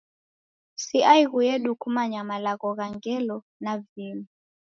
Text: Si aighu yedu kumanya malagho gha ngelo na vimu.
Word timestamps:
Si 0.83 0.97
aighu 1.13 1.39
yedu 1.47 1.71
kumanya 1.81 2.21
malagho 2.29 2.69
gha 2.77 2.87
ngelo 2.95 3.37
na 3.63 3.71
vimu. 3.89 4.25